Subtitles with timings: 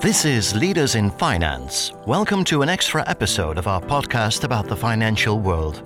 [0.00, 1.90] This is Leaders in Finance.
[2.06, 5.82] Welcome to an extra episode of our podcast about the financial world.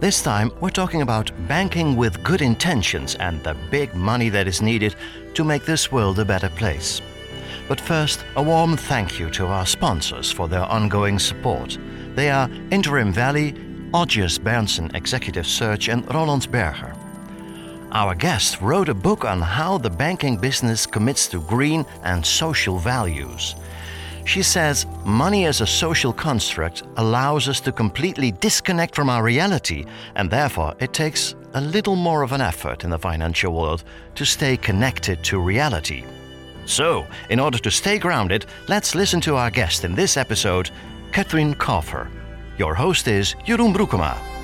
[0.00, 4.60] This time, we're talking about banking with good intentions and the big money that is
[4.60, 4.96] needed
[5.32, 7.00] to make this world a better place.
[7.68, 11.78] But first, a warm thank you to our sponsors for their ongoing support.
[12.16, 13.54] They are Interim Valley,
[13.94, 16.94] Odgers Berndtson Executive Search, and Roland Berger.
[17.92, 22.78] Our guest wrote a book on how the banking business commits to green and social
[22.78, 23.54] values.
[24.26, 29.86] She says money as a social construct allows us to completely disconnect from our reality,
[30.16, 33.84] and therefore it takes a little more of an effort in the financial world
[34.16, 36.04] to stay connected to reality.
[36.66, 40.70] So, in order to stay grounded, let's listen to our guest in this episode,
[41.10, 42.10] Kathryn Kaufer.
[42.58, 44.37] Your host is Jeroen Broekema.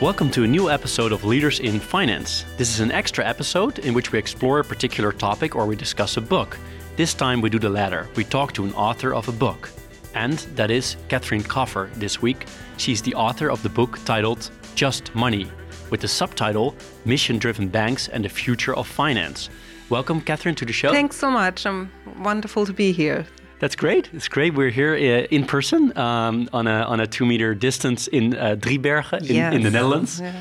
[0.00, 2.46] Welcome to a new episode of Leaders in Finance.
[2.56, 6.16] This is an extra episode in which we explore a particular topic or we discuss
[6.16, 6.56] a book.
[6.96, 8.08] This time we do the latter.
[8.16, 9.68] We talk to an author of a book.
[10.14, 12.46] And that is Catherine Kaufer this week.
[12.78, 15.46] She's the author of the book titled Just Money,
[15.90, 16.74] with the subtitle
[17.04, 19.50] Mission Driven Banks and the Future of Finance.
[19.90, 20.92] Welcome, Catherine, to the show.
[20.92, 21.66] Thanks so much.
[21.66, 23.26] I'm wonderful to be here.
[23.60, 24.08] That's great.
[24.14, 24.54] It's great.
[24.54, 28.56] We're here uh, in person um, on a on a two meter distance in uh,
[28.56, 29.54] Driebergen in, Yes.
[29.54, 30.20] in the Netherlands.
[30.20, 30.32] Yeah.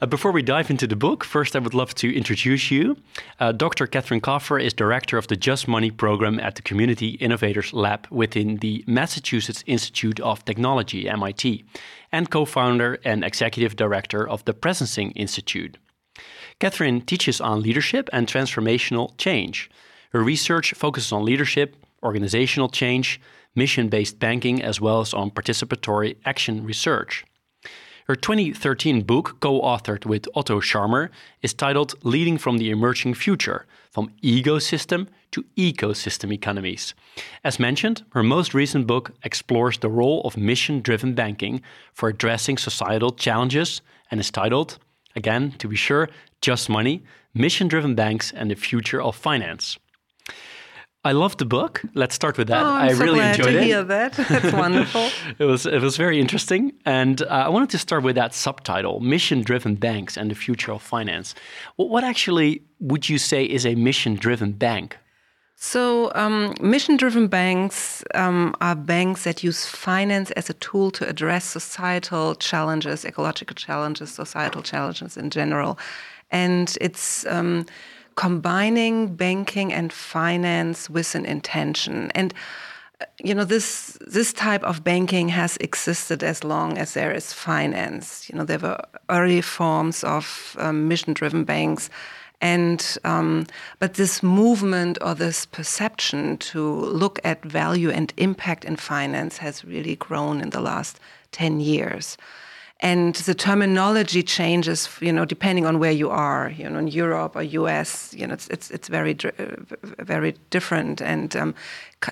[0.00, 2.96] Uh, before we dive into the book, first I would love to introduce you.
[3.40, 3.86] Uh, Dr.
[3.86, 8.56] Catherine Kaufer is director of the Just Money program at the Community Innovators Lab within
[8.58, 11.64] the Massachusetts Institute of Technology, MIT,
[12.12, 15.78] and co founder and executive director of the Presencing Institute.
[16.58, 19.70] Catherine teaches on leadership and transformational change.
[20.12, 21.76] Her research focuses on leadership,
[22.06, 23.20] organizational change,
[23.54, 27.24] mission based banking, as well as on participatory action research.
[28.06, 31.08] Her 2013 book, co authored with Otto Scharmer,
[31.42, 36.94] is titled Leading from the Emerging Future From Ego-System to Ecosystem Economies.
[37.42, 42.58] As mentioned, her most recent book explores the role of mission driven banking for addressing
[42.58, 44.78] societal challenges and is titled,
[45.16, 46.08] again, to be sure,
[46.40, 47.02] Just Money
[47.34, 49.78] Mission Driven Banks and the Future of Finance.
[51.06, 51.82] I love the book.
[51.94, 52.62] Let's start with that.
[52.64, 53.64] Oh, I'm I so really glad enjoyed to it.
[53.64, 54.12] hear that.
[54.14, 55.08] That's wonderful.
[55.38, 58.98] It was it was very interesting, and uh, I wanted to start with that subtitle:
[59.00, 61.34] "Mission-driven banks and the future of finance."
[61.76, 64.98] What, what actually would you say is a mission-driven bank?
[65.58, 71.08] So, um, mission driven banks um, are banks that use finance as a tool to
[71.08, 75.78] address societal challenges, ecological challenges, societal challenges in general.
[76.30, 77.64] And it's um,
[78.16, 82.10] combining banking and finance with an intention.
[82.14, 82.34] And
[83.22, 88.28] you know this this type of banking has existed as long as there is finance.
[88.28, 91.90] You know there were early forms of um, mission-driven banks,
[92.40, 93.46] and um,
[93.78, 96.60] but this movement or this perception to
[97.02, 100.98] look at value and impact in finance has really grown in the last
[101.32, 102.16] ten years.
[102.80, 106.50] And the terminology changes, you know, depending on where you are.
[106.50, 109.30] You know, in Europe or U.S., you know, it's it's, it's very uh,
[109.98, 111.54] very different, and um,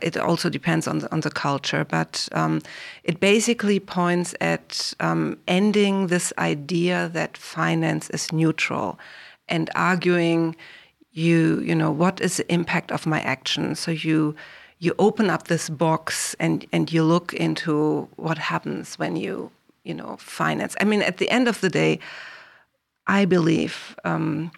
[0.00, 1.84] it also depends on the, on the culture.
[1.84, 2.62] But um,
[3.02, 8.98] it basically points at um, ending this idea that finance is neutral,
[9.50, 10.56] and arguing,
[11.12, 13.74] you you know, what is the impact of my action?
[13.74, 14.34] So you
[14.78, 19.50] you open up this box and and you look into what happens when you
[19.84, 20.74] you know, finance.
[20.80, 22.00] I mean, at the end of the day,
[23.06, 24.50] I believe um,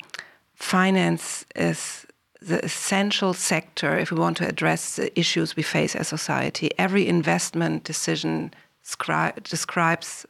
[0.54, 2.06] finance is
[2.40, 6.70] the essential sector if we want to address the issues we face as society.
[6.78, 8.54] Every investment decision
[8.84, 10.26] scri- describes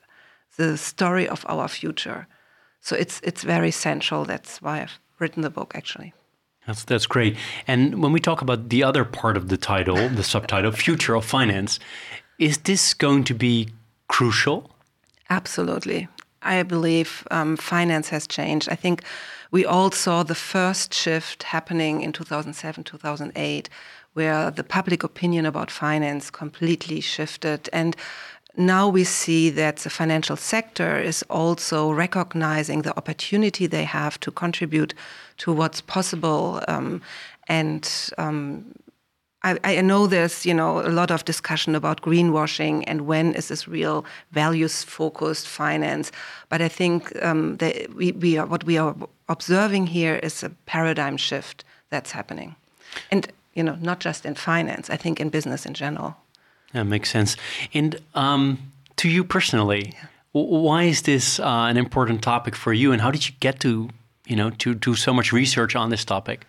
[0.56, 2.26] the story of our future.
[2.80, 4.24] So it's it's very essential.
[4.24, 6.14] That's why I've written the book, actually.
[6.66, 7.36] That's that's great.
[7.66, 11.24] And when we talk about the other part of the title, the subtitle, "Future of
[11.24, 11.78] Finance,"
[12.38, 13.68] is this going to be
[14.08, 14.70] crucial?
[15.31, 16.09] Absolutely.
[16.42, 18.68] I believe um, finance has changed.
[18.68, 19.03] I think
[19.50, 23.68] we all saw the first shift happening in 2007, 2008,
[24.15, 27.68] where the public opinion about finance completely shifted.
[27.72, 27.97] And
[28.56, 34.30] now we see that the financial sector is also recognizing the opportunity they have to
[34.30, 34.95] contribute
[35.39, 36.62] to what's possible.
[36.68, 37.03] Um,
[37.48, 38.65] and um,
[39.47, 43.48] I, I know there's you know a lot of discussion about greenwashing and when is
[43.48, 46.10] this real values focused finance,
[46.48, 48.95] but I think um, that we, we are what we are
[49.28, 52.57] observing here is a paradigm shift that's happening,
[53.10, 54.91] and you know not just in finance.
[54.91, 56.16] I think in business in general.
[56.72, 57.37] That makes sense.
[57.72, 58.59] And um,
[58.97, 59.93] to you personally,
[60.34, 63.60] w- why is this uh, an important topic for you, and how did you get
[63.60, 63.91] to
[64.27, 66.47] you know to do so much research on this topic?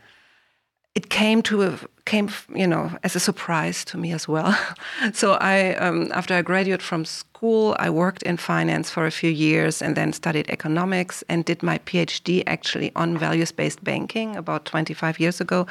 [0.98, 4.52] It came to a, came you know as a surprise to me as well.
[5.14, 9.30] so I um, after I graduated from school, I worked in finance for a few
[9.30, 15.20] years and then studied economics and did my PhD actually on values-based banking about 25
[15.20, 15.68] years ago,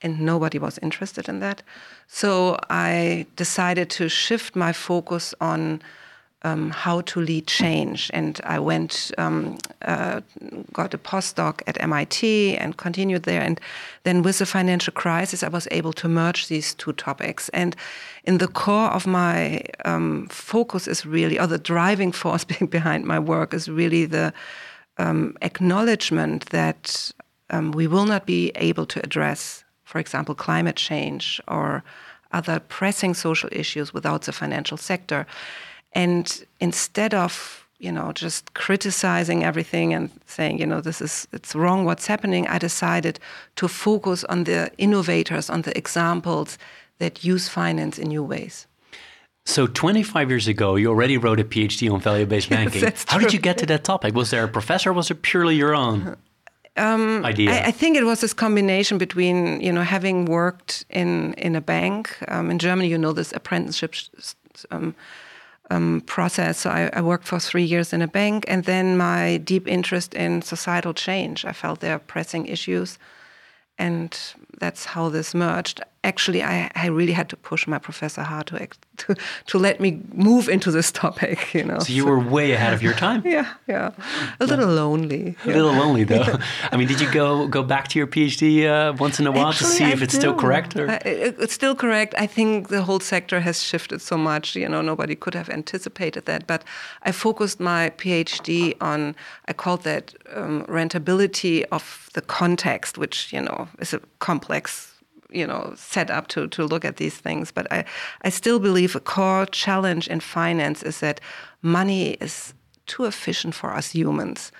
[0.00, 1.62] and nobody was interested in that.
[2.06, 5.82] So I decided to shift my focus on
[6.42, 8.10] um, how to lead change.
[8.14, 10.20] And I went, um, uh,
[10.72, 13.42] got a postdoc at MIT and continued there.
[13.42, 13.60] And
[14.04, 17.48] then with the financial crisis, I was able to merge these two topics.
[17.50, 17.74] And
[18.24, 23.18] in the core of my um, focus is really, or the driving force behind my
[23.18, 24.32] work is really the
[24.98, 27.12] um, acknowledgement that
[27.50, 31.82] um, we will not be able to address, for example, climate change or
[32.32, 35.26] other pressing social issues without the financial sector.
[35.92, 41.54] And instead of you know just criticizing everything and saying you know this is it's
[41.54, 43.20] wrong what's happening, I decided
[43.56, 46.58] to focus on the innovators, on the examples
[46.98, 48.66] that use finance in new ways.
[49.48, 52.82] So 25 years ago, you already wrote a PhD on value-based banking.
[52.82, 54.14] Yes, How did you get to that topic?
[54.14, 54.90] Was there a professor?
[54.90, 56.16] Or was it purely your own
[56.76, 57.52] um, idea?
[57.52, 61.60] I, I, think it was this combination between you know having worked in in a
[61.60, 62.88] bank um, in Germany.
[62.88, 63.94] You know this apprenticeship
[64.70, 64.94] um,
[65.70, 66.58] um, process.
[66.58, 70.14] So I, I, worked for three years in a bank, and then my deep interest
[70.14, 71.44] in societal change.
[71.44, 72.98] I felt there are pressing issues,
[73.78, 74.18] and
[74.58, 78.68] that's how this merged actually I, I really had to push my professor hard to,
[78.98, 79.14] to
[79.46, 81.78] to let me move into this topic you know.
[81.80, 83.22] So you were way ahead of your time.
[83.38, 83.90] Yeah yeah.
[84.40, 86.38] A little lonely a little lonely though.
[86.72, 89.48] I mean did you go go back to your phd uh, once in a while
[89.48, 90.20] actually, to see I if it's do.
[90.20, 90.88] still correct or?
[90.88, 92.14] Uh, it's still correct.
[92.16, 96.24] I think the whole sector has shifted so much you know nobody could have anticipated
[96.26, 96.46] that.
[96.46, 96.64] But
[97.02, 99.14] i focused my phd on
[99.46, 104.97] i called that um, rentability of the context which you know is a complex
[105.30, 107.52] you know set up to to look at these things.
[107.52, 107.84] But i
[108.22, 111.20] i still believe a core challenge in finance is that
[111.62, 112.54] money is
[112.86, 114.52] too efficient for us humans.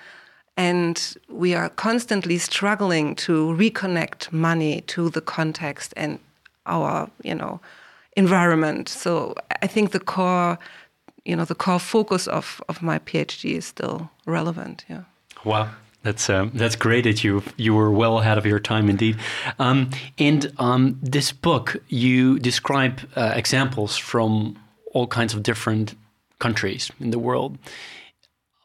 [0.57, 6.19] And we are constantly struggling to reconnect money to the context and
[6.65, 7.59] our you know
[8.17, 8.89] environment.
[8.89, 10.57] So i think the core
[11.25, 15.03] you know the core focus of of my phd is still relevant yeah.
[15.45, 15.69] Wow
[16.03, 19.17] that's um, that's great that you you were well ahead of your time indeed.
[19.57, 24.57] Um, and um, this book, you describe uh, examples from
[24.93, 25.95] all kinds of different
[26.39, 27.57] countries in the world.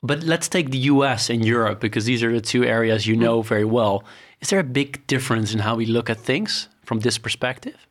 [0.02, 1.30] But let's take the U.S.
[1.30, 4.04] and Europe because these are the two areas you know very well.
[4.40, 7.86] Is there a big difference in how we look at things from this perspective?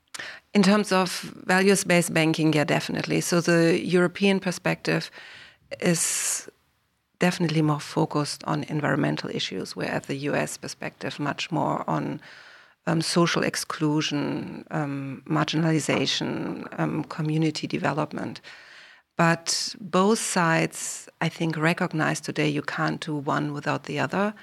[0.54, 3.22] In terms of values-based banking, yeah, definitely.
[3.22, 5.10] So the European perspective
[5.82, 6.48] is
[7.28, 12.20] definitely more focused on environmental issues, whereas the US perspective much more on
[12.88, 16.36] um, social exclusion, um, marginalization,
[16.82, 18.42] um, community development.
[19.16, 24.34] But both sides, I think, recognize today you can't do one without the other.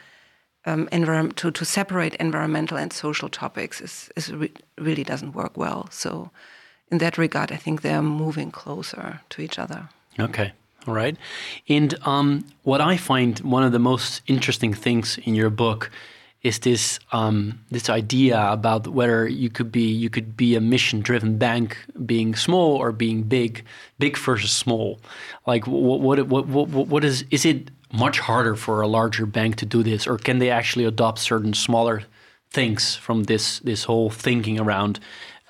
[0.64, 0.88] Um,
[1.36, 4.50] to, to separate environmental and social topics is, is re
[4.86, 5.88] really doesn't work well.
[5.90, 6.30] So,
[6.92, 9.80] in that regard, I think they're moving closer to each other.
[10.18, 10.52] Okay.
[10.86, 11.16] All right.
[11.68, 15.90] And um, what I find one of the most interesting things in your book
[16.42, 21.00] is this um, this idea about whether you could be you could be a mission
[21.00, 21.76] driven bank
[22.06, 23.64] being small or being big,
[23.98, 24.98] big versus small.
[25.46, 29.56] Like what what what what, what is is it much harder for a larger bank
[29.56, 32.04] to do this, or can they actually adopt certain smaller
[32.50, 34.98] things from this this whole thinking around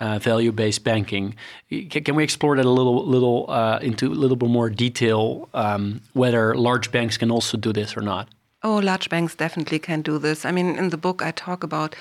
[0.01, 1.35] uh, value-based banking.
[1.69, 5.49] Can, can, we explore that a little, little uh, into a little bit more detail?
[5.55, 8.29] Um, whether large banks can also do this or not?
[8.63, 10.45] Oh, large banks definitely can do this.
[10.45, 11.95] I mean, in the book, I talk about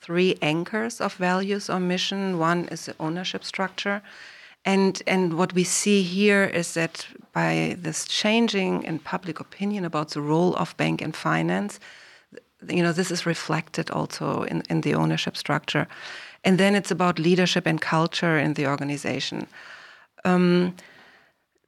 [0.00, 2.38] three anchors of values or mission.
[2.38, 4.02] One is the ownership structure.
[4.64, 10.10] And, and what we see here is that by this changing in public opinion about
[10.10, 11.80] the role of bank and finance,
[12.68, 15.86] you know, this is reflected also in, in the ownership structure.
[16.44, 19.46] And then it's about leadership and culture in the organization.
[20.24, 20.74] Um,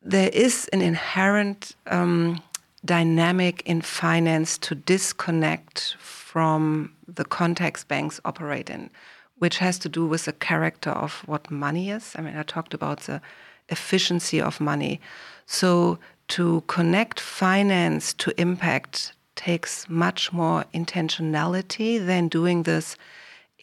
[0.02, 2.42] there is an inherent um,
[2.84, 8.90] dynamic in finance to disconnect from the context banks operate in,
[9.38, 12.14] which has to do with the character of what money is.
[12.16, 13.20] I mean, I talked about the
[13.68, 15.00] efficiency of money.
[15.46, 15.98] So
[16.28, 22.96] to connect finance to impact takes much more intentionality than doing this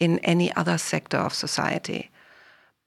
[0.00, 2.10] in any other sector of society.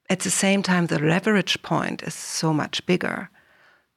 [0.08, 3.30] At the same time, the leverage point is so much bigger.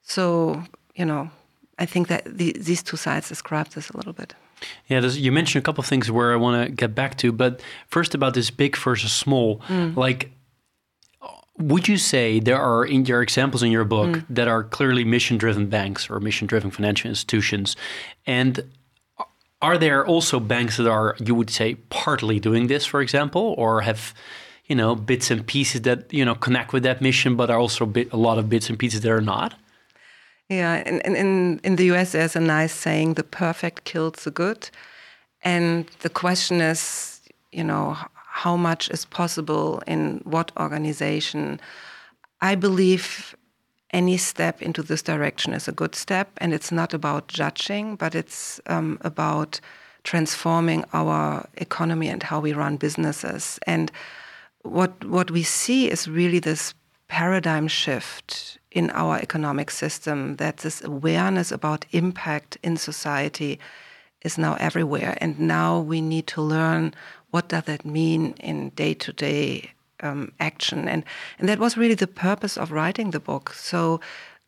[0.02, 0.64] So,
[0.96, 1.30] you know,
[1.78, 4.34] I think that the, these two sides describe this a little bit.
[4.88, 7.62] Yeah, you mentioned a couple of things where I want to get back to, but
[7.88, 9.60] first about this big versus small.
[9.68, 9.96] Mm.
[9.98, 10.32] Like,
[11.58, 14.26] would you say there are in your examples in your book mm.
[14.30, 17.76] that are clearly mission-driven banks or mission-driven financial institutions,
[18.26, 18.64] and
[19.66, 23.82] are there also banks that are you would say partly doing this, for example, or
[23.82, 24.14] have
[24.70, 27.86] you know bits and pieces that you know connect with that mission, but are also
[27.86, 29.52] bit, a lot of bits and pieces that are not?
[30.50, 34.70] Yeah, in, in, in the US, there's a nice saying the perfect kills the good.
[35.42, 37.98] And the question is, you know,
[38.44, 41.60] how much is possible in what organization?
[42.42, 43.36] I believe
[43.96, 48.14] any step into this direction is a good step, and it's not about judging, but
[48.14, 49.62] it's um, about
[50.04, 53.58] transforming our economy and how we run businesses.
[53.66, 53.92] And
[54.64, 56.74] what what we see is really this
[57.08, 63.60] paradigm shift in our economic system that this awareness about impact in society
[64.22, 66.94] is now everywhere and now we need to learn
[67.30, 69.70] what does that mean in day-to-day
[70.02, 70.88] um, action.
[70.88, 71.04] And
[71.40, 73.54] and that was really the purpose of writing the book.
[73.54, 74.00] So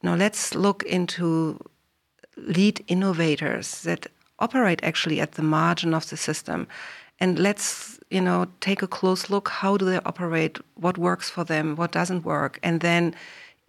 [0.02, 1.60] now let's look into
[2.36, 4.08] lead innovators that
[4.40, 6.68] operate actually at the margin of the system.
[7.20, 10.60] And let's you know take a close look how do they operate?
[10.76, 11.76] What works for them?
[11.76, 12.60] What doesn't work?
[12.64, 13.16] And then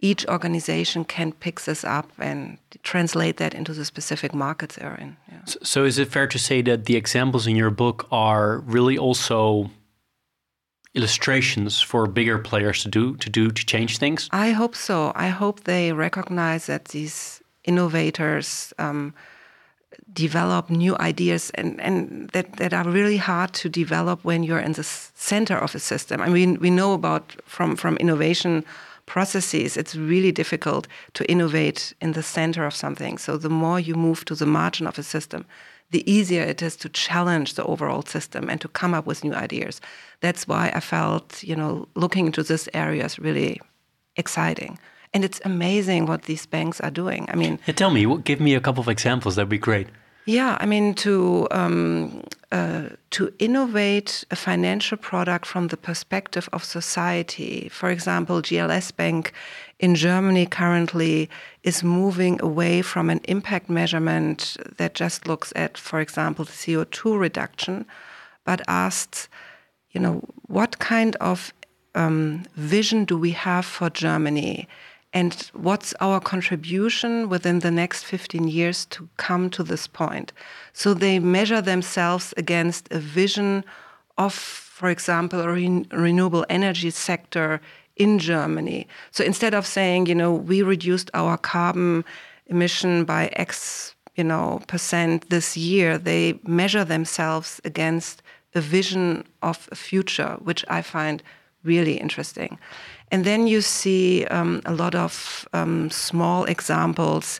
[0.01, 5.17] each organization can pick this up and translate that into the specific markets they're in.
[5.29, 5.39] Yeah.
[5.45, 8.97] So, so, is it fair to say that the examples in your book are really
[8.97, 9.69] also
[10.99, 14.29] illustrations for bigger players to do to do to change things?
[14.31, 15.11] I hope so.
[15.15, 19.13] I hope they recognize that these innovators um,
[20.13, 24.73] develop new ideas and, and that, that are really hard to develop when you're in
[24.73, 26.21] the center of a system.
[26.21, 28.63] I mean, we know about from from innovation
[29.05, 33.17] processes, it's really difficult to innovate in the center of something.
[33.17, 35.45] So the more you move to the margin of a system,
[35.91, 39.33] the easier it is to challenge the overall system and to come up with new
[39.33, 39.81] ideas.
[40.21, 43.59] That's why I felt, you know, looking into this area is really
[44.15, 44.77] exciting.
[45.13, 47.27] And it's amazing what these banks are doing.
[47.33, 49.35] I mean, yeah, tell me, give me a couple of examples.
[49.35, 49.87] That'd be great.
[50.25, 56.63] Yeah, I mean to um, uh, to innovate a financial product from the perspective of
[56.63, 57.69] society.
[57.69, 59.33] For example, GLS Bank
[59.79, 61.29] in Germany currently
[61.63, 67.85] is moving away from an impact measurement that just looks at, for example, CO2 reduction,
[68.43, 69.29] but asks,
[69.91, 71.53] you know, what kind of
[71.95, 74.67] um, vision do we have for Germany?
[75.13, 80.31] and what's our contribution within the next 15 years to come to this point.
[80.73, 83.63] So they measure themselves against a vision
[84.17, 87.59] of, for example, a re renewable energy sector
[87.99, 88.87] in Germany.
[89.11, 92.03] So instead of saying, you know, we reduced our carbon
[92.47, 98.23] emission by X, you know, percent this year, they measure themselves against
[98.55, 101.21] a vision of a future, which I find
[101.63, 102.57] really interesting.
[103.11, 107.39] And then you see um, a lot of um, small examples,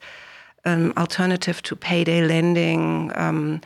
[0.65, 3.61] um, alternative to payday lending, um,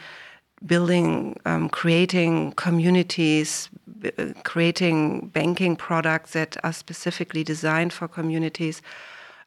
[0.66, 3.70] building, um, creating communities,
[4.44, 8.82] creating banking products that are specifically designed for communities.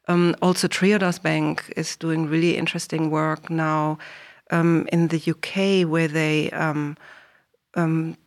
[0.08, 3.98] Um, also, Triodos Bank is doing really interesting work now
[4.52, 6.96] in the UK, where they um,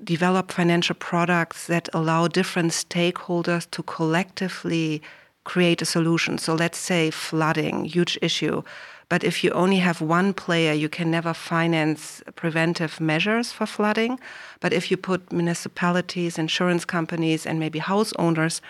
[0.03, 5.01] develop financial products that allow different stakeholders to collectively
[5.43, 6.37] create a solution.
[6.37, 8.61] So let's say flooding, huge issue.
[9.09, 14.19] But if you only have one player, you can never finance preventive measures for flooding.
[14.59, 18.61] But if you put municipalities, insurance companies, and maybe house owners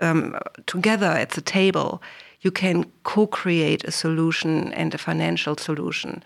[0.00, 0.36] um,
[0.66, 2.02] together at the table,
[2.40, 6.22] you can co create a solution and a financial solution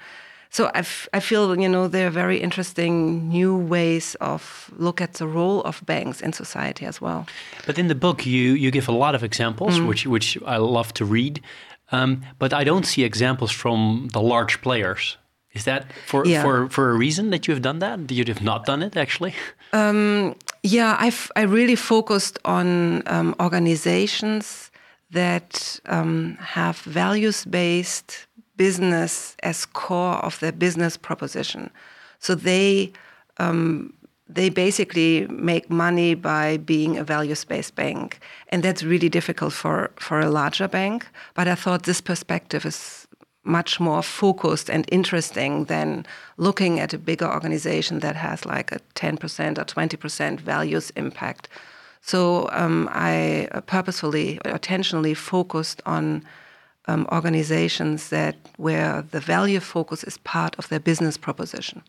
[0.50, 5.14] so I, I feel you know there are very interesting new ways of look at
[5.14, 7.26] the role of banks in society as well.
[7.66, 9.86] But in the book, you you give a lot of examples, mm.
[9.86, 11.40] which which I love to read.
[11.90, 15.16] Um, but I don't see examples from the large players.
[15.52, 16.42] Is that for yeah.
[16.42, 18.10] for for a reason that you have done that?
[18.10, 19.34] You have not done it actually.
[19.74, 24.70] Um, yeah, I've I really focused on um, organizations
[25.10, 28.26] that um, have values based
[28.56, 31.70] business as core of their business proposition.
[32.18, 32.92] So they
[33.36, 33.92] um,
[34.28, 40.20] they basically make money by being a values-based bank, and that's really difficult for for
[40.20, 41.06] a larger bank.
[41.34, 43.08] But I thought this perspective is
[43.44, 46.04] much more focused and interesting than
[46.36, 51.48] looking at a bigger organization that has like a 10% or 20% values impact.
[52.02, 56.24] So um, I purposefully, intentionally focused on
[56.86, 61.82] um, organizations that where the value focus is part of their business proposition.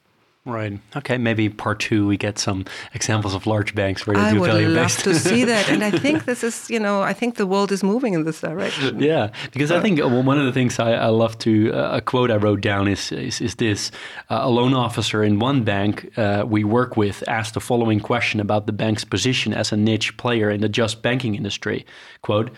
[0.50, 0.80] Right.
[0.96, 1.18] Okay.
[1.18, 4.52] Maybe part two we get some examples of large banks where they I do would
[4.52, 5.04] value love based.
[5.04, 7.84] to see that, and I think this is, you know, I think the world is
[7.84, 9.00] moving in this direction.
[9.00, 11.98] Yeah, because I think uh, well, one of the things I, I love to uh,
[11.98, 13.92] a quote I wrote down is is, is this:
[14.30, 18.40] uh, a loan officer in one bank uh, we work with asked the following question
[18.40, 21.86] about the bank's position as a niche player in the just banking industry.
[22.22, 22.52] Quote.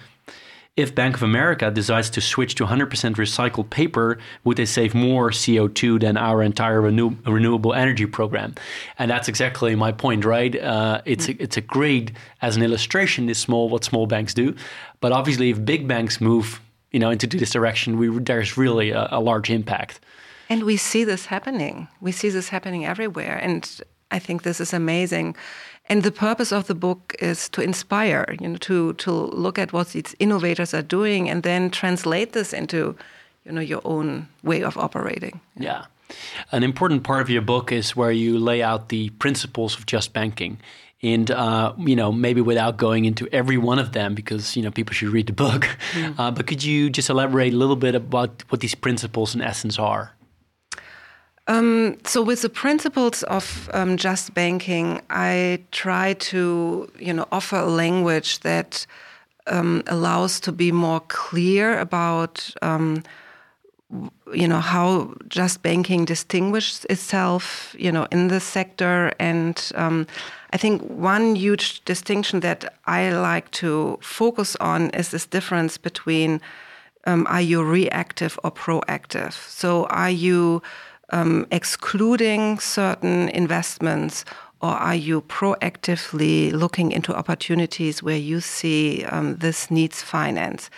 [0.77, 5.29] If Bank of America decides to switch to 100% recycled paper, would they save more
[5.29, 8.55] CO2 than our entire renew- renewable energy program?
[8.97, 10.55] And that's exactly my point, right?
[10.55, 13.25] Uh, it's a, it's a great as an illustration.
[13.25, 14.55] This small what small banks do,
[15.01, 16.61] but obviously, if big banks move,
[16.91, 19.99] you know, into this direction, we there's really a, a large impact.
[20.47, 21.89] And we see this happening.
[21.99, 23.69] We see this happening everywhere, and
[24.09, 25.35] I think this is amazing.
[25.91, 29.73] And the purpose of the book is to inspire, you know, to to look at
[29.73, 32.95] what these innovators are doing and then translate this into,
[33.45, 35.41] you know, your own way of operating.
[35.57, 35.85] Yeah.
[36.51, 40.13] An important part of your book is where you lay out the principles of just
[40.13, 40.57] banking.
[41.03, 44.71] And uh, you know, maybe without going into every one of them, because you know
[44.71, 45.67] people should read the book.
[46.17, 49.77] Uh, but could you just elaborate a little bit about what these principles in essence
[49.79, 50.13] are?
[51.51, 57.57] Um, so, with the principles of um, just banking, I try to, you know, offer
[57.57, 58.85] a language that
[59.47, 63.03] um, allows to be more clear about, um,
[64.33, 69.11] you know, how just banking distinguishes itself, you know, in the sector.
[69.19, 70.07] And um,
[70.53, 76.39] I think one huge distinction that I like to focus on is this difference between
[77.05, 79.33] um, are you reactive or proactive?
[79.49, 80.61] So, are you
[81.11, 84.25] um, excluding certain investments,
[84.61, 90.69] or are you proactively looking into opportunities where you see um, this needs finance?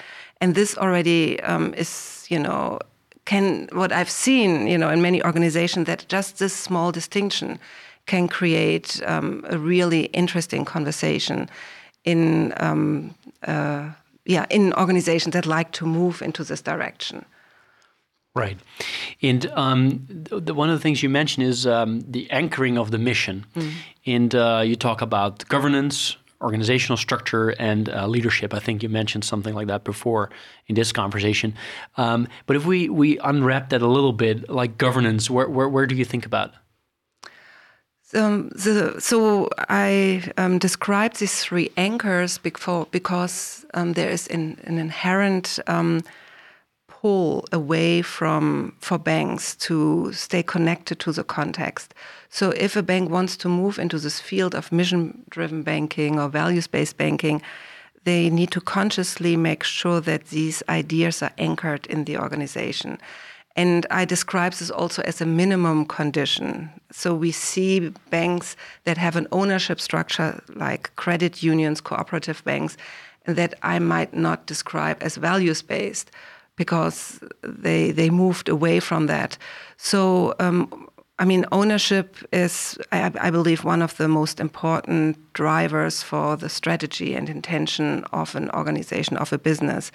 [0.41, 2.79] And this already um, is, you know,
[3.25, 7.59] can what I've seen, you know, in many organizations that just this small distinction
[8.05, 11.49] can create um, a really interesting conversation
[12.03, 12.53] in.
[12.57, 13.15] Um,
[13.47, 13.91] uh,
[14.25, 17.25] yeah, in organizations that like to move into this direction.
[18.35, 18.57] Right.
[19.21, 22.97] And um, the, one of the things you mentioned is um, the anchoring of the
[22.97, 23.45] mission.
[23.55, 23.71] Mm.
[24.07, 28.53] And uh, you talk about governance, organizational structure, and uh, leadership.
[28.55, 30.31] I think you mentioned something like that before
[30.65, 31.53] in this conversation.
[31.95, 35.85] Um, but if we, we unwrap that a little bit, like governance, where, where, where
[35.85, 36.53] do you think about?
[38.15, 44.59] Um, the, so I um, described these three anchors before because um, there is an,
[44.63, 46.01] an inherent um,
[47.03, 51.93] pull away from for banks to stay connected to the context.
[52.29, 56.95] So if a bank wants to move into this field of mission-driven banking or values-based
[56.97, 57.41] banking,
[58.05, 62.97] they need to consciously make sure that these ideas are anchored in the organization.
[63.57, 66.69] And I describe this also as a minimum condition.
[66.91, 72.77] So we see banks that have an ownership structure like credit unions, cooperative banks,
[73.25, 76.09] that I might not describe as values based
[76.55, 79.37] because they they moved away from that.
[79.77, 80.87] So um,
[81.19, 86.49] I mean, ownership is, I, I, believe, one of the most important drivers for the
[86.49, 89.91] strategy and intention of an organization, of a business.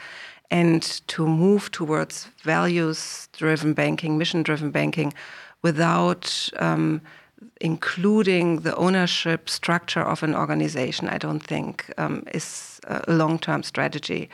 [0.50, 5.12] And to move towards values driven banking, mission driven banking,
[5.62, 7.02] without um,
[7.60, 13.64] including the ownership structure of an organization, I don't think um, is a long term
[13.64, 14.30] strategy.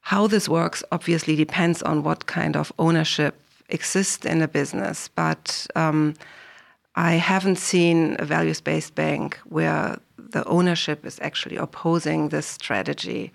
[0.00, 3.34] How this works obviously depends on what kind of ownership
[3.68, 6.14] exists in a business, but um,
[6.96, 9.98] I haven't seen a values based bank where
[10.32, 13.32] the ownership is actually opposing this strategy.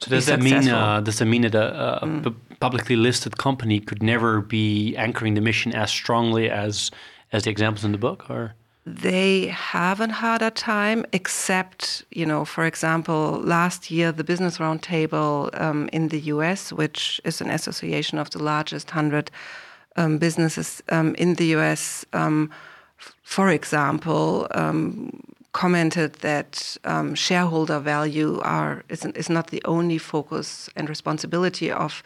[0.00, 2.34] So does that mean uh, does that mean that a, a mm.
[2.60, 6.90] publicly listed company could never be anchoring the mission as strongly as
[7.32, 8.54] as the examples in the book, or?
[8.94, 15.60] They have a harder time, except, you know, for example, last year, the Business Roundtable
[15.60, 19.30] um, in the US, which is an association of the largest 100
[19.96, 22.50] um, businesses um, in the US, um,
[23.22, 25.22] for example, um,
[25.52, 32.02] commented that um, shareholder value are, is, is not the only focus and responsibility of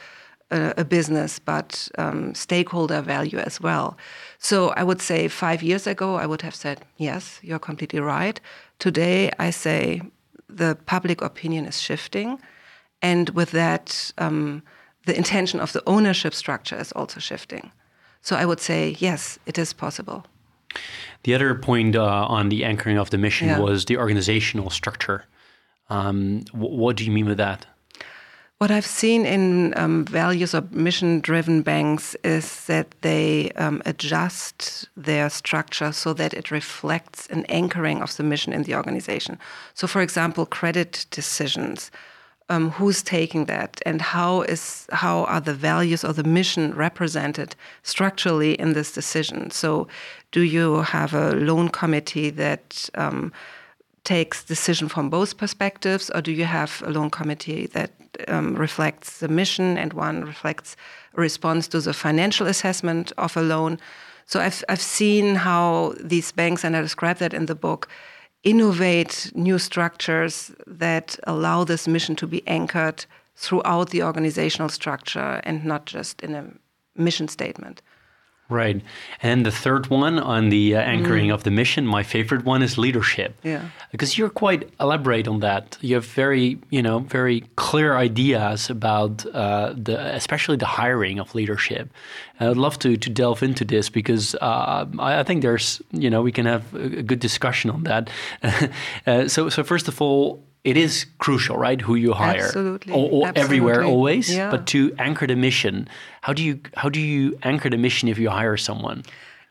[0.53, 3.97] a, a business, but um, stakeholder value as well.
[4.39, 8.41] So I would say five years ago, I would have said, yes, you're completely right.
[8.79, 10.03] Today, I say
[10.49, 12.39] the public opinion is shifting.
[13.01, 14.63] And with that, um,
[15.07, 17.73] the intention of the ownership structure is also shifting.
[18.21, 20.25] So I would say, yes, it is possible.
[21.25, 23.59] The other point uh, on the anchoring of the mission yeah.
[23.61, 25.25] was the organizational structure.
[25.89, 27.67] Um, what do you mean with that?
[28.63, 34.89] What I've seen in um, values or mission driven banks is that they um, adjust
[34.97, 39.41] their structure so that it reflects an anchoring of the mission in the organization.
[39.75, 41.91] So, for example, credit decisions.
[42.49, 47.55] Um, who's taking that and how is how are the values or the mission represented
[47.83, 49.87] structurally in this decision so
[50.33, 53.33] do you have a loan committee that um,
[54.05, 57.91] takes decision from both perspectives, or do you have a loan committee that
[58.29, 60.77] um, reflects the mission and one reflects
[61.15, 63.79] response to the financial assessment of a loan?
[64.27, 67.89] So I've I've seen how these banks, and I describe that in the book,
[68.43, 75.65] innovate new structures that allow this mission to be anchored throughout the organizational structure and
[75.65, 76.45] not just in a
[76.97, 77.83] mission statement.
[78.53, 78.83] Right.
[79.23, 81.35] And the third one on the uh, anchoring mm.
[81.35, 83.35] of the mission, my favorite one is leadership.
[83.43, 83.69] Yeah.
[83.91, 85.79] Because you're quite elaborate on that.
[85.81, 91.35] You have very, you know, very clear ideas about uh, the, especially the hiring of
[91.35, 91.91] leadership.
[92.39, 96.11] And I'd love to to delve into this because uh, I, I, think there's, you
[96.11, 98.11] know, we can have a, good discussion on that.
[99.07, 101.81] Uh, so, so first of all, it is crucial, right?
[101.81, 103.43] Who you hire, absolutely, or, or absolutely.
[103.43, 104.33] everywhere, always.
[104.33, 104.51] Yeah.
[104.51, 105.89] But to anchor the mission,
[106.21, 109.03] how do you how do you anchor the mission if you hire someone?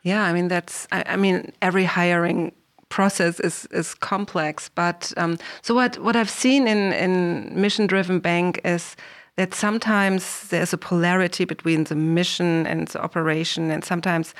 [0.02, 2.52] Yeah, I mean that's I, I mean every hiring
[2.88, 4.70] process is is complex.
[4.74, 8.96] But um, so what what I've seen in in mission driven bank is
[9.36, 14.34] that sometimes there's a polarity between the mission and the operation, and sometimes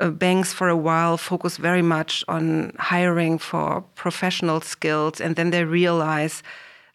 [0.00, 5.50] uh, banks for a while focus very much on hiring for professional skills, and then
[5.50, 6.42] they realize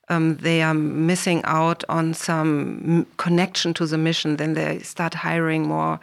[0.10, 4.38] um, they are missing out on some connection to the mission.
[4.38, 6.00] Then they start hiring more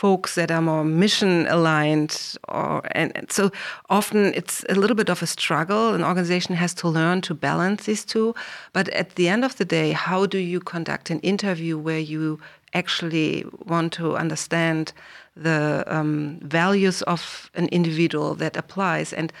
[0.00, 2.12] folks that are more mission aligned
[2.48, 3.50] or and, and, so
[3.88, 7.84] often it's a little bit of a struggle an organization has to learn to balance
[7.84, 8.34] these two
[8.72, 12.38] but at the end of the day how do you conduct an interview where you
[12.72, 14.92] actually want to understand
[15.36, 19.12] the um, values of an individual that applies.
[19.12, 19.32] And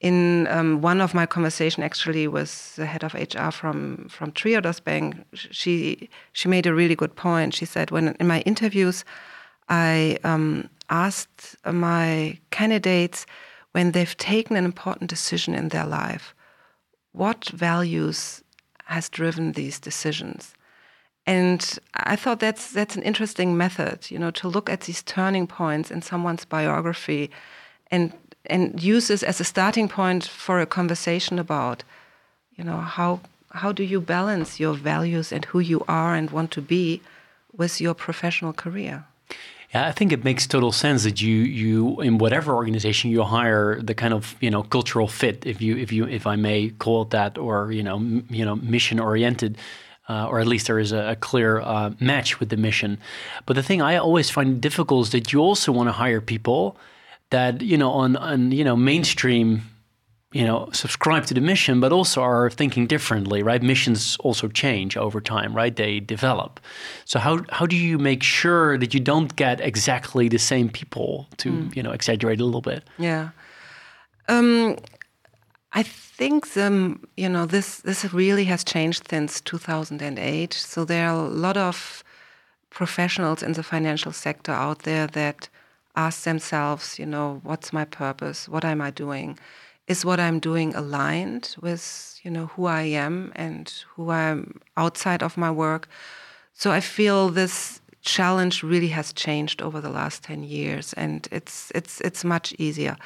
[0.00, 4.82] in um, one of my conversation actually with the head of HR from from Triodos
[4.82, 7.54] Bank, she she made a really good point.
[7.54, 9.04] She said when in my interviews,
[9.68, 13.26] I um, asked my candidates
[13.72, 16.34] when they've taken an important decision in their life,
[17.12, 18.42] what values
[18.84, 20.54] has driven these decisions
[21.26, 25.46] and I thought that's that's an interesting method, you know, to look at these turning
[25.46, 27.30] points in someone's biography,
[27.90, 28.12] and
[28.46, 31.82] and use this as a starting point for a conversation about,
[32.56, 33.20] you know, how
[33.52, 37.00] how do you balance your values and who you are and want to be
[37.56, 39.04] with your professional career.
[39.74, 43.80] Yeah, I think it makes total sense that you you in whatever organization you hire
[43.82, 47.02] the kind of you know cultural fit, if you if you if I may call
[47.02, 49.58] it that, or you know m- you know mission oriented
[50.08, 52.98] uh, or at least there is a, a clear uh, match with the mission.
[53.46, 56.76] But the thing I always find difficult is that you also want to hire people
[57.30, 59.62] that you know on on you know mainstream
[60.34, 64.96] you know subscribe to the mission but also are thinking differently right missions also change
[64.96, 66.60] over time right they develop
[67.04, 71.26] so how how do you make sure that you don't get exactly the same people
[71.36, 71.76] to mm.
[71.76, 73.30] you know exaggerate a little bit yeah
[74.28, 74.76] um,
[75.72, 80.54] I think the, you know this this really has changed since 2008.
[80.54, 82.04] So there are a lot of
[82.70, 85.48] professionals in the financial sector out there that
[85.96, 88.48] ask themselves, you know, what's my purpose?
[88.48, 89.38] What am I doing?
[89.86, 95.22] Is what I'm doing aligned with you know who I am and who I'm outside
[95.22, 95.88] of my work?
[96.52, 101.72] So I feel this challenge really has changed over the last 10 years and it's
[101.74, 102.96] it's it's much easier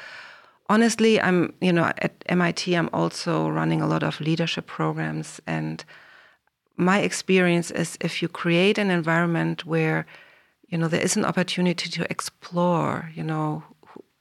[0.69, 5.41] honestly, I'm, you know, at MIT, I'm also running a lot of leadership programs.
[5.47, 5.83] And
[6.77, 10.05] my experience is if you create an environment where,
[10.69, 13.63] you know, there is an opportunity to explore, you know,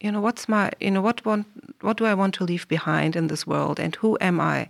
[0.01, 1.47] you know, what's my, you know, what want,
[1.81, 4.69] what do I want to leave behind in this world, and who am I?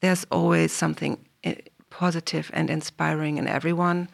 [0.00, 1.56] There's always something eh,
[1.90, 4.08] positive and inspiring in everyone.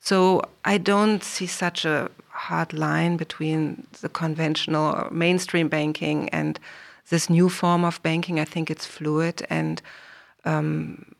[0.00, 6.58] So I don't see such a hard line between the conventional or mainstream banking and
[7.08, 8.40] this new form of banking.
[8.40, 9.82] I think it's fluid, and
[10.44, 11.14] um,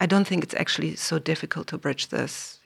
[0.00, 2.58] I don't think it's actually so difficult to bridge this.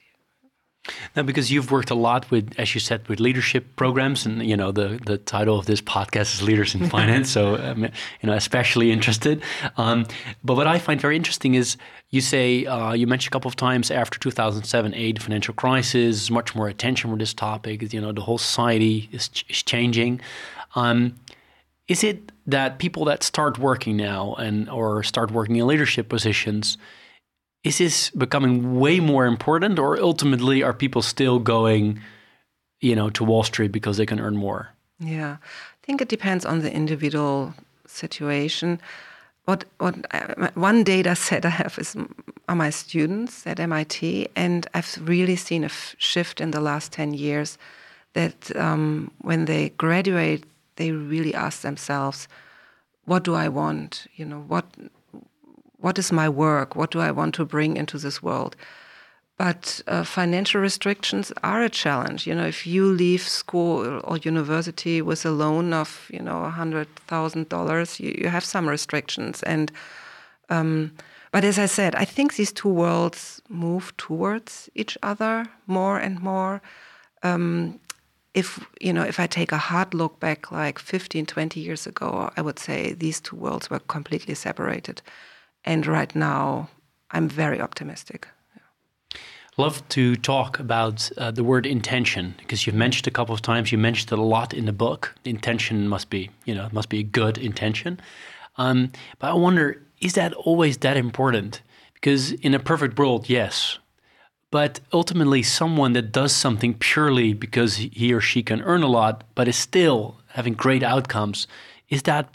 [1.17, 4.57] Now, because you've worked a lot with, as you said, with leadership programs, and you
[4.57, 7.91] know the the title of this podcast is "Leaders in Finance," so um, you
[8.25, 9.43] know especially interested.
[9.77, 10.07] Um,
[10.45, 11.77] but what I find very interesting is
[12.11, 16.55] you say uh, you mentioned a couple of times after 2007, 8 financial crisis, much
[16.55, 17.93] more attention for this topic.
[17.93, 20.21] You know, the whole society is, is changing.
[20.75, 21.17] Um,
[21.89, 26.79] is it that people that start working now and or start working in leadership positions
[27.63, 32.01] is this becoming way more important, or ultimately are people still going,
[32.81, 34.71] you know, to Wall Street because they can earn more?
[34.99, 37.55] Yeah, I think it depends on the individual
[37.87, 38.81] situation.
[39.45, 41.97] What what uh, one data set I have is
[42.49, 47.15] are my students at MIT, and I've really seen a shift in the last ten
[47.15, 47.59] years.
[48.13, 50.45] That um, when they graduate,
[50.77, 52.29] they really ask themselves,
[53.05, 54.07] "What do I want?
[54.17, 54.65] You know, what
[55.81, 56.77] what is my work?
[56.77, 58.57] What do I want to bring into this world?"
[59.41, 62.27] But uh, financial restrictions are a challenge.
[62.27, 66.95] You know, if you leave school or university with a loan of, you know, hundred
[67.07, 69.43] thousand dollars, you have some restrictions.
[69.45, 69.73] And
[70.51, 70.93] um,
[71.33, 76.21] but as I said, I think these two worlds move towards each other more and
[76.21, 76.61] more.
[77.23, 77.81] Um,
[78.35, 82.31] if you know, if I take a hard look back, like 15, 20 years ago,
[82.37, 85.03] I would say these two worlds were completely separated.
[85.65, 86.71] And right now,
[87.11, 88.29] I'm very optimistic
[89.61, 93.71] love to talk about uh, the word intention because you've mentioned a couple of times.
[93.71, 95.15] You mentioned it a lot in the book.
[95.25, 98.01] Intention must be, you know, must be a good intention.
[98.57, 101.61] Um, but I wonder, is that always that important?
[101.95, 103.79] Because in a perfect world, yes.
[104.51, 109.25] But ultimately, someone that does something purely because he or she can earn a lot,
[109.35, 111.47] but is still having great outcomes,
[111.89, 112.31] is that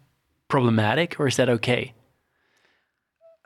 [0.47, 1.93] problematic or is that okay?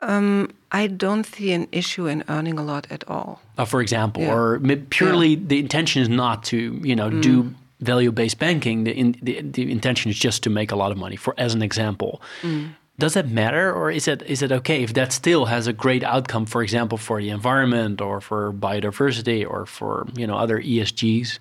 [0.02, 3.40] Um, I don't see an issue in earning a lot at all.
[3.58, 4.32] Uh, for example, yeah.
[4.32, 4.60] or
[4.90, 5.40] purely yeah.
[5.46, 7.22] the intention is not to you know mm.
[7.22, 8.84] do value based banking.
[8.84, 11.16] The, in, the, the intention is just to make a lot of money.
[11.16, 12.22] For as an example.
[12.42, 12.74] Mm.
[12.98, 16.04] Does that matter, or is it is it okay if that still has a great
[16.04, 16.44] outcome?
[16.44, 21.38] For example, for the environment, or for biodiversity, or for you know other ESGs.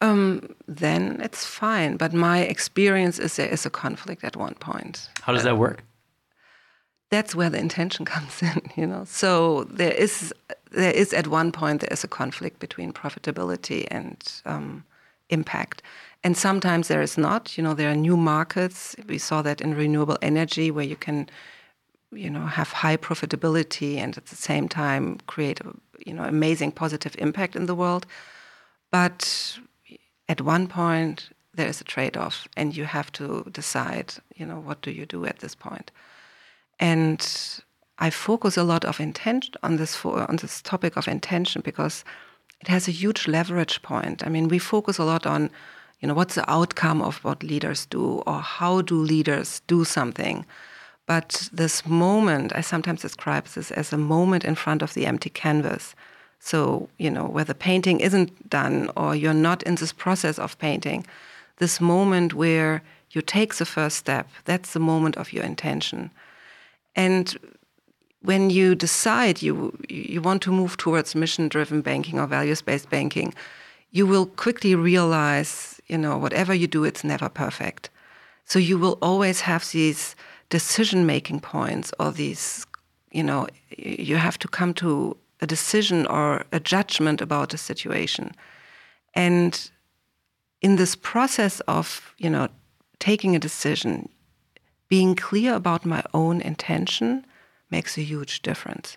[0.00, 1.96] Um, then it's fine.
[1.96, 5.08] But my experience is there is a conflict at one point.
[5.22, 5.82] How does that work?
[7.10, 9.04] That's where the intention comes in you know?
[9.04, 10.32] So there is
[10.70, 14.84] there is at one point there is a conflict between profitability and um,
[15.30, 15.82] impact.
[16.24, 17.74] And sometimes there is not you know?
[17.74, 18.96] There are new markets.
[19.06, 21.28] We saw that in renewable energy where you can
[22.10, 25.74] you know have high profitability and at the same time create a
[26.06, 28.06] you know amazing positive impact in the world.
[28.90, 29.58] But
[30.28, 34.80] at one point there is a trade-off and you have to decide you know what
[34.82, 35.90] do you do at this point
[36.78, 37.20] and
[37.98, 42.04] I focus a lot of intention on this for, on this topic of intention because
[42.60, 44.24] it has a huge leverage point.
[44.24, 45.50] I mean, we focus a lot on,
[46.00, 50.44] you know, what's the outcome of what leaders do or how do leaders do something.
[51.06, 55.30] But this moment, I sometimes describe this as a moment in front of the empty
[55.30, 55.94] canvas.
[56.38, 60.58] So, you know, where the painting isn't done or you're not in this process of
[60.58, 61.04] painting,
[61.56, 66.10] this moment where you take the first step, that's the moment of your intention.
[66.94, 67.36] And
[68.22, 73.32] when you decide you you want to move towards mission-driven banking or values-based banking,
[73.90, 77.90] you will quickly realize, you know, whatever you do, it's never perfect.
[78.44, 80.16] So you will always have these
[80.50, 82.66] decision-making points or these,
[83.12, 83.46] you know,
[83.76, 88.32] you have to come to a decision or a judgment about a situation.
[89.14, 89.70] And
[90.60, 92.48] in this process of, you know,
[92.98, 94.08] taking a decision,
[94.88, 97.26] being clear about my own intention
[97.70, 98.96] makes a huge difference.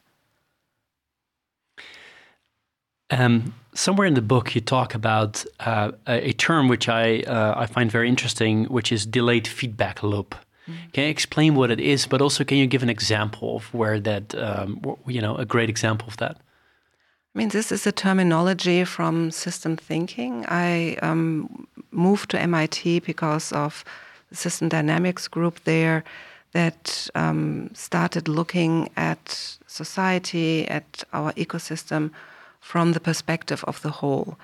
[3.10, 7.66] Um, somewhere in the book, you talk about uh, a, term which I uh, I
[7.66, 10.34] find very interesting, which is delayed feedback loop.
[10.68, 10.94] Mm.
[10.94, 14.00] Can you explain what it is, but also can you give an example of where
[14.00, 16.38] that, um, you know, a great example of that?
[17.36, 20.46] I mean, this is a terminology from system thinking.
[20.48, 23.84] I um, moved to MIT because of
[24.32, 26.04] system dynamics group there
[26.54, 32.12] that um, started looking at society, at our ecosystem
[32.60, 34.38] from the perspective of the whole.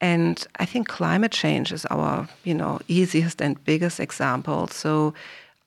[0.00, 4.68] And I think climate change is our, you know, easiest and biggest example.
[4.68, 5.14] So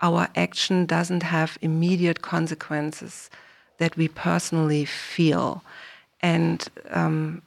[0.01, 3.29] our action doesn't have immediate consequences
[3.77, 5.63] that we personally feel.
[6.21, 7.41] And um,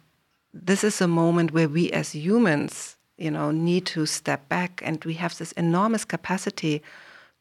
[0.52, 5.04] this is a moment where we as humans you know need to step back and
[5.04, 6.82] we have this enormous capacity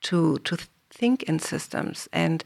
[0.02, 0.58] to to
[0.94, 2.08] think in systems.
[2.14, 2.44] And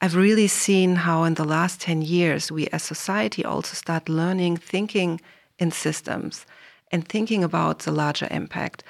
[0.00, 4.56] I've really seen how in the last 10 years we as society also start learning
[4.56, 5.20] thinking
[5.58, 6.46] in systems
[6.90, 8.82] and thinking about the larger impact.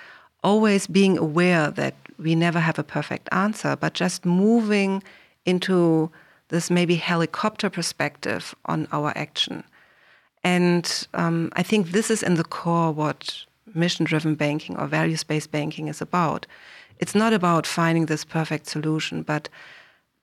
[0.44, 5.03] Always being aware that we never have a perfect answer but just moving
[5.44, 6.11] into
[6.48, 9.64] this maybe helicopter perspective on our action.
[10.44, 15.24] And um, I think this is in the core what mission driven banking or values
[15.24, 16.46] based banking is about.
[16.98, 19.48] It's not about finding this perfect solution, but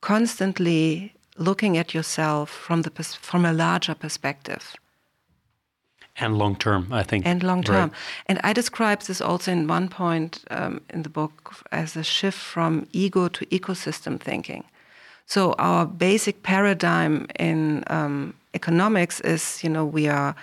[0.02, 4.76] constantly looking at yourself from the from a larger perspective
[6.20, 7.26] and long term, I think.
[7.26, 7.90] And long term.
[7.90, 7.92] Right.
[8.26, 12.40] And I describe this also in one point um, in the book as a shift
[12.40, 14.64] from ego to ecosystem thinking.
[15.26, 20.36] So our basic paradigm in um, economics is, you know, we are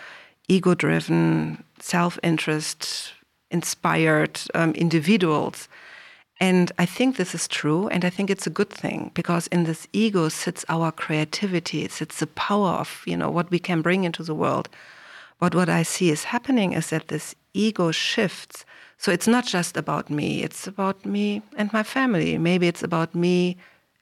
[0.49, 3.13] ego-driven, self-interest,
[3.51, 5.69] inspired um, individuals.
[6.41, 9.65] And I think this is true, and I think it's a good thing because in
[9.65, 13.83] this ego sits our creativity, it sits the power of you know what we can
[13.83, 14.69] bring into the world.
[15.39, 18.65] But what I see is happening is that this ego shifts.
[18.99, 22.39] So it's not just about me, it's about me and my family.
[22.39, 23.57] Maybe it's about me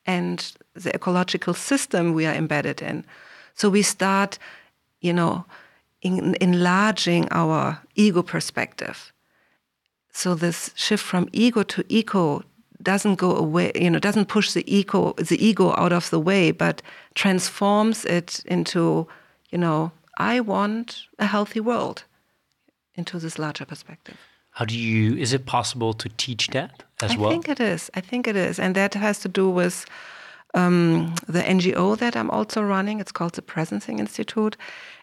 [0.07, 3.05] and the ecological system we are embedded in.
[3.55, 4.39] So we start,
[5.01, 5.45] you know,
[6.03, 9.13] in, enlarging our ego perspective.
[10.13, 12.43] So this shift from ego to eco
[12.83, 16.51] doesn't go away, you know, doesn't push the ego the ego out of the way,
[16.51, 16.83] but
[17.15, 19.07] transforms it into,
[19.51, 22.05] you know, I want a healthy world
[22.95, 24.17] into this larger perspective.
[24.51, 27.31] How do you, is it possible to teach that as I well?
[27.31, 27.91] I think it is.
[27.95, 28.59] I think it is.
[28.59, 29.87] And that has to do with
[30.53, 33.01] um, the NGO that I'm also running.
[33.01, 34.57] It's called the Presencing Institute.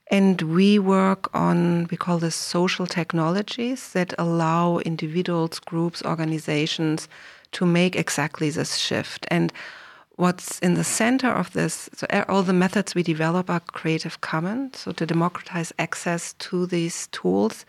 [0.09, 7.07] And we work on, we call this social technologies that allow individuals, groups, organizations
[7.51, 9.27] to make exactly this shift.
[9.29, 9.53] And
[10.15, 14.79] what's in the center of this, so all the methods we develop are Creative Commons,
[14.79, 17.65] so to democratize access to these tools.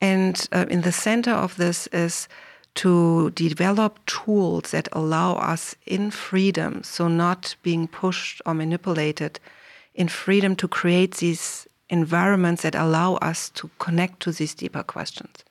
[0.00, 2.28] And uh, in the center of this is
[2.74, 9.40] to develop tools that allow us in freedom, so not being pushed or manipulated,
[9.94, 15.44] in freedom to create these environments that allow us to connect to these deeper questions.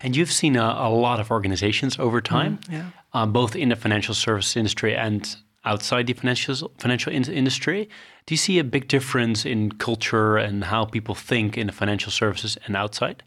[0.00, 2.90] And you've seen a, a lot of organizations over time, mm, yeah.
[3.12, 7.88] uh, both in the financial service industry and outside the financial financial in industry.
[8.26, 12.12] Do you see a big difference in culture and how people think in the financial
[12.12, 13.22] services and outside?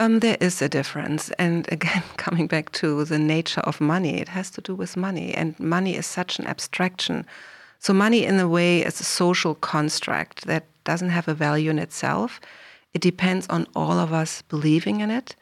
[0.00, 4.28] Um, there is a difference, and again, coming back to the nature of money, it
[4.28, 7.26] has to do with money, and money is such an abstraction.
[7.78, 11.78] So, money, in a way, is a social construct that doesn't have a value in
[11.78, 12.40] itself.
[12.94, 15.36] It depends on all of us believing in it,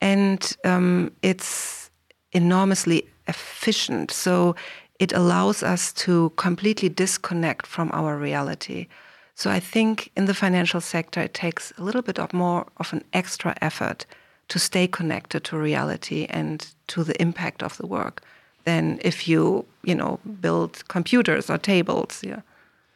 [0.00, 1.90] and um, it's
[2.32, 4.10] enormously efficient.
[4.10, 4.54] So,
[4.98, 8.88] it allows us to completely disconnect from our reality.
[9.34, 12.92] So I think in the financial sector, it takes a little bit of more of
[12.92, 14.04] an extra effort
[14.48, 18.22] to stay connected to reality and to the impact of the work
[18.64, 22.22] than if you, you know, build computers or tables.
[22.22, 22.40] Yeah.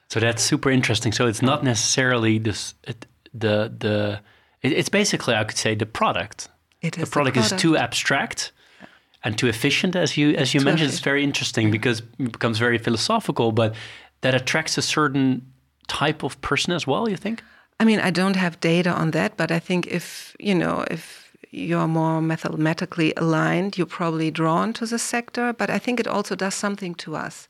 [0.08, 1.12] So that's super interesting.
[1.12, 4.20] So it's not necessarily this, it, the the.
[4.62, 6.48] it's basically, I could say, the product.
[6.82, 7.56] It is the product, the product.
[7.56, 8.52] is too abstract
[9.24, 10.92] and too efficient as you as you too mentioned efficient.
[10.94, 13.74] it's very interesting because it becomes very philosophical but
[14.20, 15.42] that attracts a certain
[15.88, 17.42] type of person as well you think
[17.80, 21.21] i mean i don't have data on that but i think if you know if
[21.52, 26.34] you're more mathematically aligned you're probably drawn to the sector but i think it also
[26.34, 27.48] does something to us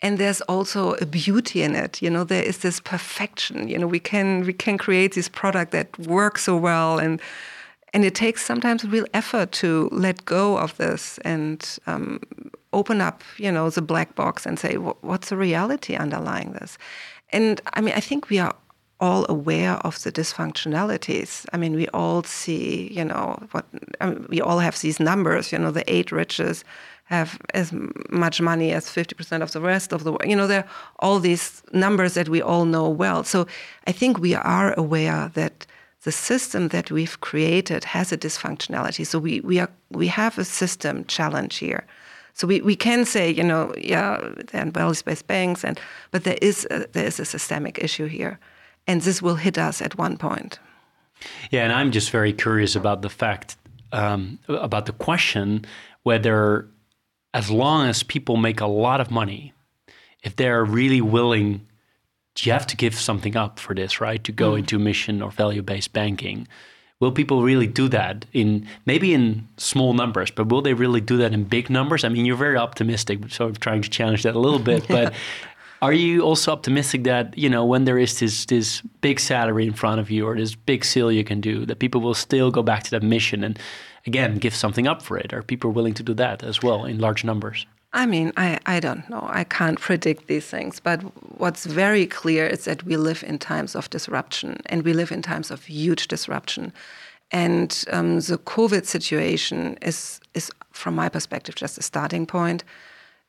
[0.00, 3.86] and there's also a beauty in it you know there is this perfection you know
[3.86, 7.20] we can we can create this product that works so well and
[7.94, 12.20] and it takes sometimes real effort to let go of this and um,
[12.72, 16.78] open up, you know, the black box and say, what's the reality underlying this?
[17.30, 18.54] And I mean, I think we are
[19.02, 21.44] all aware of the dysfunctionalities.
[21.52, 23.66] I mean, we all see, you know, what
[24.00, 25.52] I mean, we all have these numbers.
[25.52, 26.64] You know, the eight riches
[27.06, 27.74] have as
[28.10, 30.24] much money as 50% of the rest of the world.
[30.24, 33.24] You know, there are all these numbers that we all know well.
[33.24, 33.46] So
[33.86, 35.66] I think we are aware that
[36.04, 39.04] the system that we've created has a dysfunctionality.
[39.06, 41.84] So we, we, are, we have a system challenge here.
[42.34, 44.18] So we, we can say, you know, yeah,
[44.50, 45.78] there are values-based banks, and
[46.12, 48.38] but there is a, there is a systemic issue here,
[48.86, 50.58] and this will hit us at one point.
[51.50, 53.56] Yeah, and I'm just very curious about the fact
[53.92, 55.64] um, about the question
[56.02, 56.68] whether,
[57.32, 59.52] as long as people make a lot of money,
[60.24, 61.66] if they're really willing
[62.40, 64.22] you have to give something up for this, right?
[64.24, 64.60] To go mm.
[64.60, 66.48] into mission or value based banking.
[67.00, 71.16] Will people really do that in maybe in small numbers, but will they really do
[71.16, 72.04] that in big numbers?
[72.04, 74.86] I mean, you're very optimistic, so I'm trying to challenge that a little bit.
[74.92, 75.12] But
[75.82, 79.74] are you also optimistic that you know when there is this this big salary in
[79.74, 82.62] front of you or this big sale you can do, that people will still go
[82.62, 83.58] back to that mission and
[84.06, 85.32] again give something up for it?
[85.34, 87.66] Are people willing to do that as well in large numbers?
[87.94, 89.26] I mean, I, I don't know.
[89.30, 90.80] I can't predict these things.
[90.80, 91.02] But
[91.38, 95.20] what's very clear is that we live in times of disruption and we live in
[95.20, 96.72] times of huge disruption.
[97.30, 102.64] And um, the COVID situation is, is, from my perspective, just a starting point.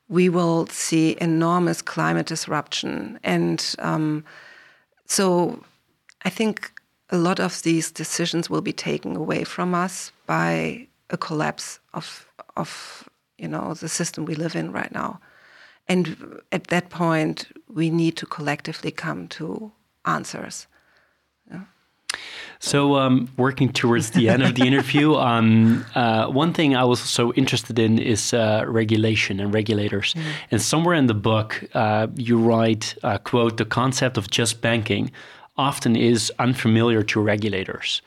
[0.08, 3.18] We will see enormous climate disruption.
[3.24, 4.24] And um,
[5.06, 5.62] so
[6.22, 6.70] I think
[7.10, 12.26] a lot of these decisions will be taken away from us by a collapse of,
[12.56, 15.20] of you know, the system we live in right now.
[15.86, 19.70] And at that point, we need to collectively come to
[20.06, 20.66] answers.
[22.64, 26.98] So, um, working towards the end of the interview, um, uh, one thing I was
[26.98, 30.14] so interested in is uh, regulation and regulators.
[30.14, 30.22] Mm.
[30.50, 35.10] And somewhere in the book, uh, you write, uh, "quote The concept of just banking
[35.58, 38.00] often is unfamiliar to regulators."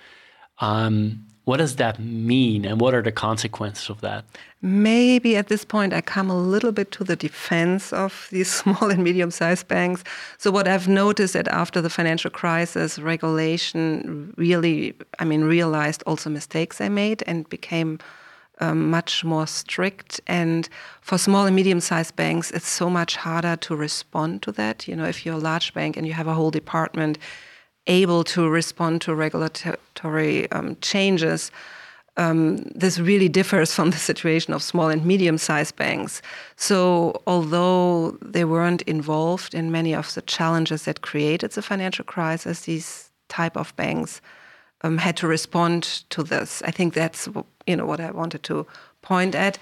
[0.59, 4.25] Um, what does that mean, and what are the consequences of that?
[4.61, 8.89] Maybe at this point, I come a little bit to the defense of these small
[8.89, 10.03] and medium sized banks.
[10.37, 16.29] So, what I've noticed that after the financial crisis, regulation really, I mean, realized also
[16.29, 17.99] mistakes they made and became
[18.59, 20.19] um, much more strict.
[20.27, 20.67] And
[20.99, 24.85] for small and medium sized banks, it's so much harder to respond to that.
[24.85, 27.17] You know, if you're a large bank and you have a whole department,
[27.87, 31.51] able to respond to regulatory um, changes.
[32.17, 36.21] Um, this really differs from the situation of small and medium sized banks.
[36.55, 42.61] So, although they weren't involved in many of the challenges that created the financial crisis,
[42.61, 44.21] these type of banks
[44.81, 46.61] um, had to respond to this.
[46.63, 47.27] I think that's
[47.67, 48.65] you know what I wanted to
[49.01, 49.59] point at.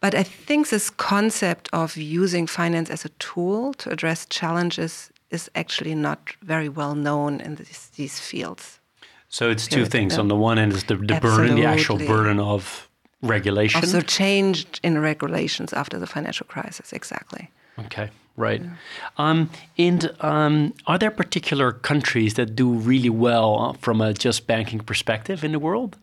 [0.00, 5.50] But I think this concept of using finance as a tool to address challenges is
[5.54, 8.80] actually not very well known in this, these fields.
[9.28, 10.16] So it's two things.
[10.16, 12.88] On the one end is the, the burden, the actual burden of
[13.20, 13.80] regulation.
[13.80, 17.50] Also changed in regulations after the financial crisis, exactly.
[17.78, 18.62] Okay, right.
[18.62, 18.70] Yeah.
[19.18, 24.78] Um, and um, are there particular countries that do really well from a just banking
[24.80, 25.96] perspective in the world?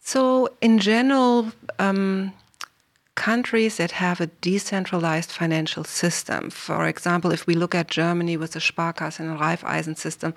[0.00, 2.32] So, in general, um,
[3.14, 6.50] countries that have a decentralized financial system.
[6.50, 10.34] For example, if we look at Germany with the Sparkassen and Raiffeisen system,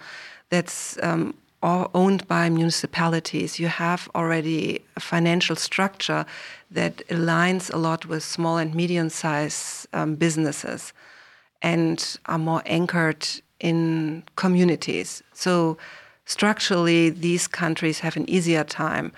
[0.50, 3.60] that's um, owned by municipalities.
[3.60, 6.26] You have already a financial structure
[6.70, 10.94] that aligns a lot with small and medium-sized um, businesses
[11.62, 13.28] and are more anchored
[13.60, 15.24] in communities.
[15.34, 15.78] So
[16.26, 19.12] structurally, these countries have an easier time.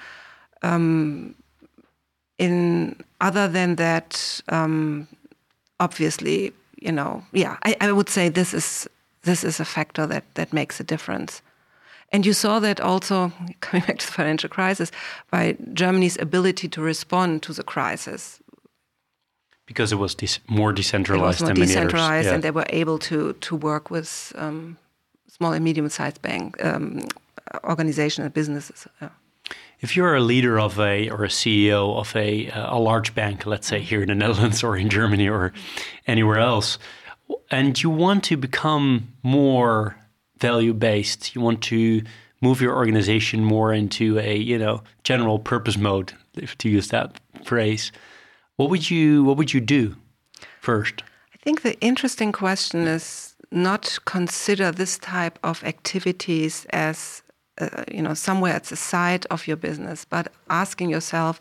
[0.62, 1.36] Um,
[2.38, 5.08] in other than that, um,
[5.80, 8.88] obviously, you know, yeah, I, I would say this is
[9.24, 11.42] this is a factor that that makes a difference.
[12.14, 13.32] And you saw that also
[13.62, 14.92] coming back to the financial crisis
[15.32, 18.40] by Germany's ability to respond to the crisis.
[19.66, 22.36] Because it was de- more decentralized it was more decentralized, yeah.
[22.36, 24.78] and they were able to to work with um,
[25.28, 27.02] small and medium-sized bank um,
[27.64, 28.88] organizations and businesses.
[29.02, 29.10] Yeah.
[29.80, 33.46] If you're a leader of a or a CEO of a uh, a large bank,
[33.46, 35.54] let's say here in the Netherlands or in Germany or
[36.08, 36.80] anywhere else,
[37.52, 39.98] and you want to become more
[40.40, 42.02] value based, you want to
[42.42, 47.20] move your organization more into a you know general purpose mode, if to use that
[47.44, 47.92] phrase,
[48.56, 49.96] what would you what would you do
[50.60, 51.04] first?
[51.34, 57.22] I think the interesting question is not consider this type of activities as
[57.60, 61.40] uh, you know, somewhere at the side of your business, but asking yourself,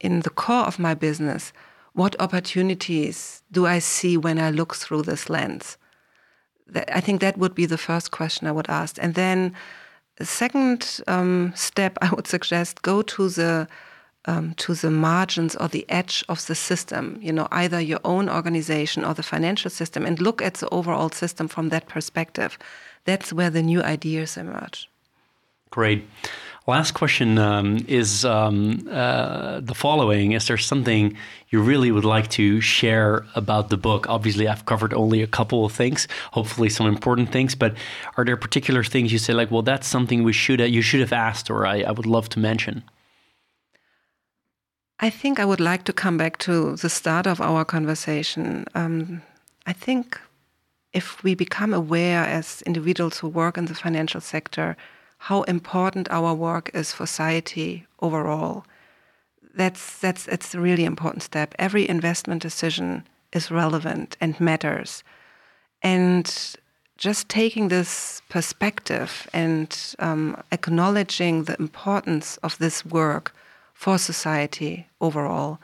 [0.00, 1.52] in the core of my business,
[1.92, 5.78] what opportunities do I see when I look through this lens?
[6.88, 8.98] I think that would be the first question I would ask.
[9.00, 9.54] And then
[10.16, 13.68] the second um, step I would suggest go to the
[14.26, 18.30] um, to the margins or the edge of the system, you know, either your own
[18.30, 22.56] organization or the financial system, and look at the overall system from that perspective.
[23.04, 24.88] That's where the new ideas emerge.
[25.74, 26.04] Great.
[26.68, 31.16] Last question um, is um, uh, the following: Is there something
[31.48, 34.08] you really would like to share about the book?
[34.08, 37.56] Obviously, I've covered only a couple of things, hopefully some important things.
[37.56, 37.74] But
[38.16, 41.12] are there particular things you say, like, well, that's something we should you should have
[41.12, 42.84] asked, or I, I would love to mention?
[45.00, 48.66] I think I would like to come back to the start of our conversation.
[48.76, 49.22] Um,
[49.66, 50.20] I think
[50.92, 54.76] if we become aware as individuals who work in the financial sector
[55.28, 58.66] how important our work is for society overall.
[59.54, 61.54] That's that's it's a really important step.
[61.58, 65.02] Every investment decision is relevant and matters.
[65.82, 66.26] And
[66.98, 69.68] just taking this perspective and
[69.98, 73.34] um, acknowledging the importance of this work
[73.72, 75.58] for society overall.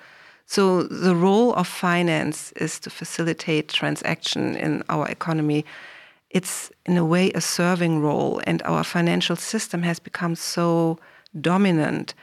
[0.46, 5.64] So, the role of finance is to facilitate transaction in our economy
[6.30, 10.98] it's in a way a serving role, and our financial system has become so
[11.40, 12.14] dominant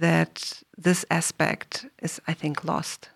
[0.00, 3.10] that this aspect is, I think, lost.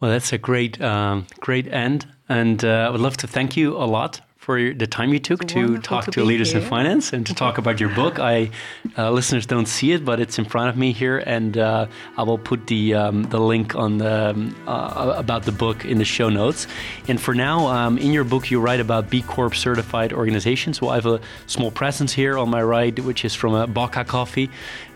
[0.00, 3.76] Well, that's a great, um, great end, and uh, I would love to thank you
[3.76, 6.62] a lot for your, the time you took It's to talk to to, leaders in
[6.62, 8.18] finance and to talk about your book.
[8.18, 8.50] I
[8.98, 11.86] uh, listeners don't see it, but it's in front of me here, and uh,
[12.18, 15.98] I will put the um, the link on the um, uh, about the book in
[15.98, 16.66] the show notes.
[17.06, 20.82] And for now, um, in your book, you write about B Corp certified organizations.
[20.82, 24.04] Well, I have a small presence here on my right, which is from a Baka
[24.04, 24.50] Coffee,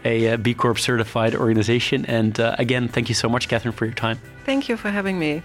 [0.04, 2.04] a, uh Corp certified organization.
[2.06, 4.18] And uh, again, thank you so much, Catherine, for your time.
[4.44, 5.42] Thank you for having me.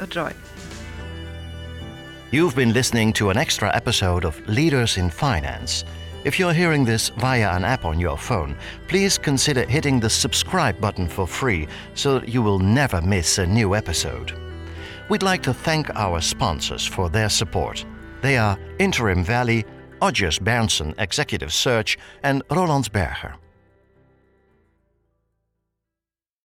[0.00, 0.32] A joy.
[2.32, 5.84] You've been listening to an extra episode of Leaders in Finance.
[6.24, 8.56] If you're hearing this via an app on your phone,
[8.88, 13.44] please consider hitting the subscribe button for free so that you will never miss a
[13.44, 14.32] new episode.
[15.10, 17.84] We'd like to thank our sponsors for their support.
[18.22, 19.66] They are Interim Valley,
[20.00, 23.34] Odgers Berndtson Executive Search, and Rolands Berger.